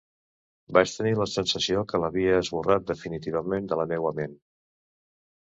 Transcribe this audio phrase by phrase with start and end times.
[0.77, 4.35] Vaig tenir la sensació que l'havia esborrat, definitivament, de la meua ment.